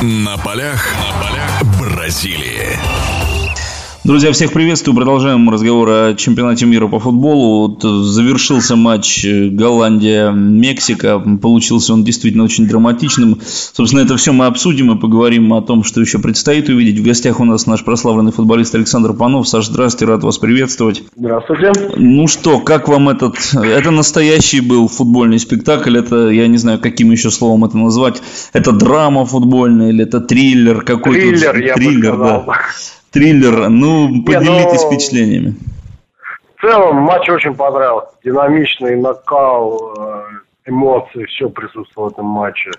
[0.00, 2.78] На полях, на полях Бразилии.
[4.08, 4.96] Друзья, всех приветствую.
[4.96, 7.68] Продолжаем разговор о чемпионате мира по футболу.
[7.68, 11.18] Вот завершился матч Голландия-Мексика.
[11.18, 13.38] Получился он действительно очень драматичным.
[13.42, 16.98] Собственно, это все мы обсудим и поговорим о том, что еще предстоит увидеть.
[17.00, 19.46] В гостях у нас наш прославленный футболист Александр Панов.
[19.46, 21.02] Саш, здравствуйте, рад вас приветствовать.
[21.14, 21.72] Здравствуйте.
[21.96, 23.36] Ну что, как вам этот...
[23.62, 25.98] Это настоящий был футбольный спектакль.
[25.98, 28.22] Это, я не знаю, каким еще словом это назвать.
[28.54, 31.20] Это драма футбольная или это триллер какой-то?
[31.20, 32.44] Триллер, я триллер, бы сказал.
[32.46, 32.54] да
[33.18, 33.68] триллер.
[33.68, 34.90] Ну, поделитесь но...
[34.90, 35.54] впечатлениями.
[36.56, 38.10] В целом матч очень понравился.
[38.24, 40.24] Динамичный накал, э,
[40.66, 42.70] эмоции, все присутствовало в этом матче.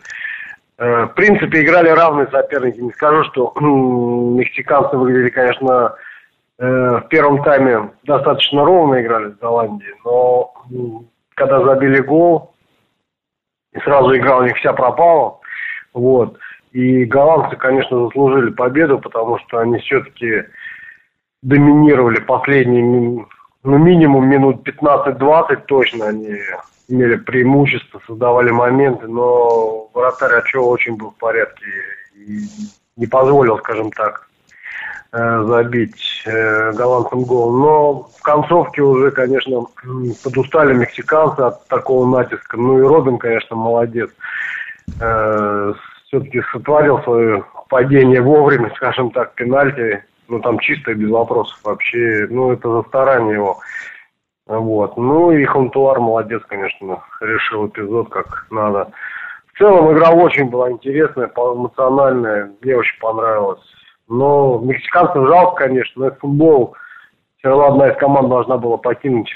[0.78, 2.80] Э, в принципе, играли равные соперники.
[2.80, 5.96] Не скажу, что мексиканцы выглядели, конечно,
[6.58, 10.54] э, в первом тайме достаточно ровно играли с Голландией, но
[11.36, 12.54] когда забили гол,
[13.74, 15.40] и сразу игра у них вся пропала.
[15.94, 16.38] Вот.
[16.72, 20.44] И голландцы, конечно, заслужили победу, потому что они все-таки
[21.42, 23.26] доминировали последние,
[23.64, 26.38] ну, минимум минут 15-20 точно они
[26.88, 31.66] имели преимущество, создавали моменты, но вратарь Ачо очень был в порядке
[32.16, 32.42] и
[32.96, 34.28] не позволил, скажем так,
[35.12, 37.52] э, забить э, голландцам гол.
[37.52, 39.66] Но в концовке уже, конечно,
[40.24, 42.58] подустали мексиканцы от такого натиска.
[42.58, 44.10] Ну и Робин, конечно, молодец.
[46.10, 50.04] Все-таки сотворил свое падение вовремя, скажем так, пенальти.
[50.28, 52.26] Ну, там чисто без вопросов вообще.
[52.32, 53.60] Ну, это за старание его.
[54.48, 54.98] Вот.
[54.98, 58.92] Ну, и Хунтуар молодец, конечно, решил эпизод как надо.
[59.54, 62.52] В целом игра очень была интересная, эмоциональная.
[62.62, 63.62] Мне очень понравилось.
[64.08, 66.76] Но мексиканцев жалко, конечно, но футбол.
[67.38, 69.32] Все равно одна из команд должна была покинуть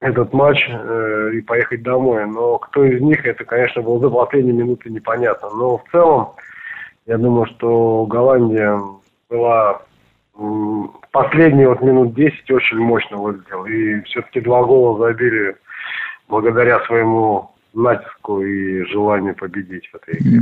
[0.00, 2.26] этот матч э, и поехать домой.
[2.26, 5.50] Но кто из них, это, конечно, было до последней минуты непонятно.
[5.50, 6.30] Но в целом,
[7.06, 8.80] я думаю, что Голландия
[9.28, 9.82] была
[11.12, 13.66] последние вот минут 10 очень мощно выглядел.
[13.66, 15.56] И все-таки два гола забили
[16.28, 20.40] благодаря своему натиску и желанию победить в этой игре.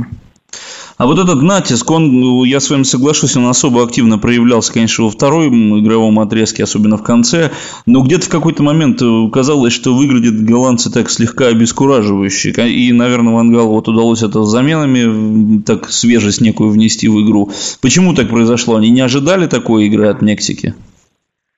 [0.99, 5.09] А вот этот натиск, он, я с вами соглашусь, он особо активно проявлялся, конечно, во
[5.09, 7.51] втором игровом отрезке, особенно в конце.
[7.85, 12.49] Но где-то в какой-то момент э, казалось, что выглядят голландцы так слегка обескураживающе.
[12.67, 17.49] И, наверное, Вангалу вот удалось это заменами так свежесть некую внести в игру.
[17.81, 18.75] Почему так произошло?
[18.75, 20.73] Они не ожидали такой игры от Мексики?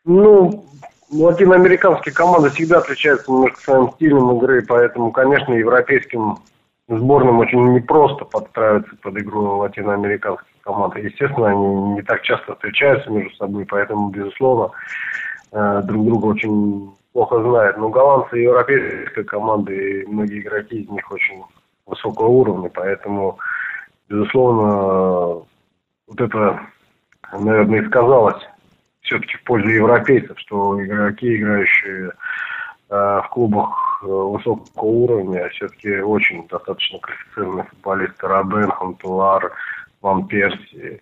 [0.05, 0.65] Ну,
[1.11, 6.37] латиноамериканские команды всегда отличаются немножко своим стилем игры, поэтому, конечно, европейским
[6.97, 10.95] сборным очень непросто подстраиваться под игру латиноамериканских команд.
[10.97, 14.71] Естественно, они не так часто встречаются между собой, поэтому, безусловно,
[15.51, 17.77] э, друг друга очень плохо знают.
[17.77, 21.43] Но голландцы и европейская команды, и многие игроки из них очень
[21.85, 23.37] высокого уровня, поэтому,
[24.09, 25.45] безусловно,
[26.07, 26.59] вот это,
[27.33, 28.41] наверное, и сказалось
[29.01, 32.11] все-таки в пользу европейцев, что игроки, играющие
[32.91, 33.69] Э, в клубах
[34.01, 38.27] высокого уровня все-таки очень достаточно квалифицированные футболисты.
[38.27, 39.53] Робен, Хантуар,
[40.01, 41.01] Ван Перси,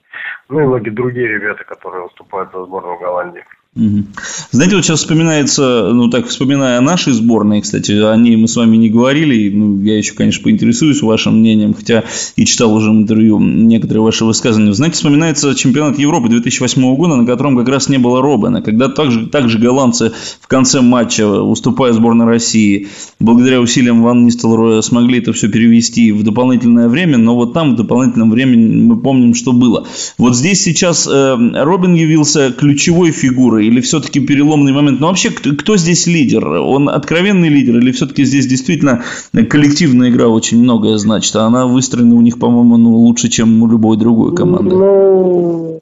[0.49, 3.45] ну и многие другие ребята, которые выступают за сборную Голландии.
[3.75, 8.55] Знаете, вот сейчас вспоминается, ну так, вспоминая о нашей сборной, кстати, о ней мы с
[8.55, 12.03] вами не говорили, ну, я еще, конечно, поинтересуюсь вашим мнением, хотя
[12.35, 14.73] и читал уже интервью некоторые ваши высказывания.
[14.73, 19.27] Знаете, вспоминается чемпионат Европы 2008 года, на котором как раз не было Робена, когда также,
[19.27, 22.87] также голландцы в конце матча, уступая сборной России,
[23.19, 27.75] благодаря усилиям Ван Нистелроя смогли это все перевести в дополнительное время, но вот там в
[27.75, 29.85] дополнительном времени мы помним, что было.
[30.17, 34.99] Вот здесь сейчас э, Робин явился ключевой фигурой или все-таки переломный момент?
[34.99, 36.47] Ну, вообще, кто, здесь лидер?
[36.47, 39.03] Он откровенный лидер или все-таки здесь действительно
[39.49, 41.35] коллективная игра очень многое значит?
[41.35, 44.75] А она выстроена у них, по-моему, ну, лучше, чем у любой другой команды.
[44.75, 45.81] Ну,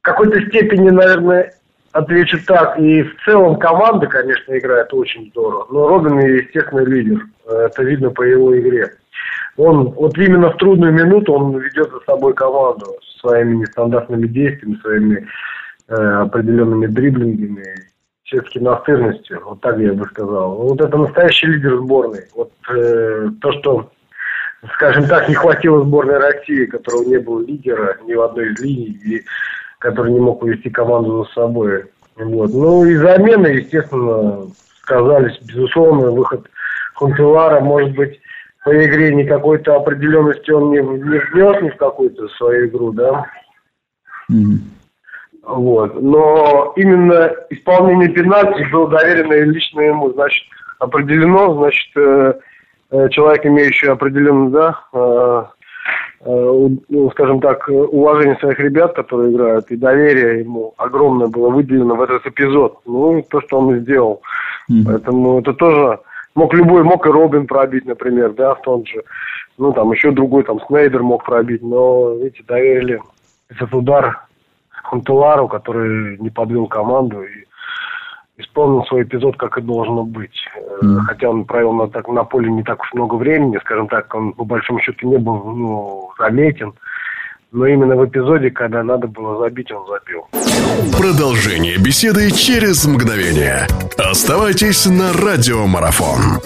[0.00, 1.52] в какой-то степени, наверное,
[1.92, 2.78] отвечу так.
[2.78, 5.66] И в целом команда, конечно, играет очень здорово.
[5.70, 7.26] Но Робин, естественно, лидер.
[7.46, 8.90] Это видно по его игре.
[9.56, 12.86] Он вот именно в трудную минуту он ведет за собой команду
[13.20, 15.26] своими нестандартными действиями, своими
[15.92, 17.64] определенными дриблингами,
[18.24, 20.56] все-таки настырностью, вот так я бы сказал.
[20.56, 22.24] Вот это настоящий лидер сборной.
[22.34, 23.90] Вот э, то, что,
[24.74, 28.98] скажем так, не хватило сборной России, которого не было лидера ни в одной из линий,
[29.04, 29.22] и
[29.78, 31.84] который не мог увести команду за собой.
[32.16, 32.50] Вот.
[32.52, 34.46] Ну и замены, естественно,
[34.80, 36.48] сказались, безусловно, выход
[36.94, 38.20] Хунтелара, может быть,
[38.64, 43.26] по игре ни какой-то определенности он не, не внес ни в какую-то свою игру, да.
[44.30, 44.58] Mm-hmm.
[45.42, 46.00] Вот.
[46.00, 50.12] Но именно исполнение пенальти было доверено лично ему.
[50.12, 50.44] Значит,
[50.78, 52.34] определено, значит, э,
[52.90, 55.42] э, человек, имеющий определенный, да, э,
[56.24, 62.02] ну, скажем так, уважение своих ребят, которые играют, и доверие ему огромное было выделено в
[62.02, 62.78] этот эпизод.
[62.86, 64.22] Ну, то, что он и сделал.
[64.70, 64.82] Mm-hmm.
[64.86, 65.98] Поэтому это тоже
[66.36, 69.02] мог любой, мог и Робин пробить, например, да, в том же.
[69.58, 73.00] Ну, там еще другой, там, Снейдер мог пробить, но, видите, доверили
[73.50, 74.22] этот удар
[74.82, 77.46] Хунтелару, который не подвел команду и
[78.38, 80.36] исполнил свой эпизод, как и должно быть.
[80.82, 80.98] Mm.
[81.06, 84.32] Хотя он провел на, так, на поле не так уж много времени, скажем так, он
[84.32, 86.72] по большому счету не был ну, заметен.
[87.52, 90.26] Но именно в эпизоде, когда надо было забить, он забил.
[90.96, 93.66] Продолжение беседы через мгновение.
[93.98, 96.40] Оставайтесь на радиомарафон.